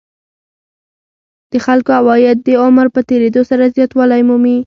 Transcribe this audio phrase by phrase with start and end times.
[1.51, 4.57] د خلکو عواید د عمر په تېرېدو سره زیاتوالی مومي